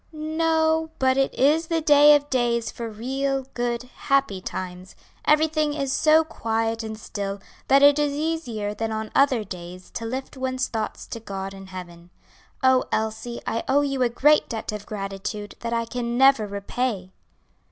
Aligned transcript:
"No, 0.11 0.89
but 0.97 1.15
it 1.15 1.31
is 1.35 1.67
the 1.67 1.79
day 1.79 2.15
of 2.15 2.27
days 2.31 2.71
for 2.71 2.89
real 2.89 3.45
good, 3.53 3.83
happy 3.83 4.41
times; 4.41 4.95
everything 5.25 5.75
is 5.75 5.93
so 5.93 6.23
quiet 6.23 6.81
and 6.81 6.97
still 6.97 7.39
that 7.67 7.83
it 7.83 7.99
is 7.99 8.13
easier 8.13 8.73
than 8.73 8.91
on 8.91 9.11
other 9.13 9.43
days 9.43 9.91
to 9.91 10.05
lift 10.07 10.35
one's 10.35 10.69
thoughts 10.69 11.05
to 11.05 11.19
God 11.19 11.53
and 11.53 11.69
Heaven. 11.69 12.09
Oh, 12.63 12.85
Elsie, 12.91 13.41
I 13.45 13.63
owe 13.67 13.81
you 13.81 14.01
a 14.01 14.09
great 14.09 14.49
debt 14.49 14.71
of 14.71 14.87
gratitude, 14.87 15.53
that 15.59 15.71
I 15.71 15.85
can 15.85 16.17
never 16.17 16.47
repay." 16.47 17.11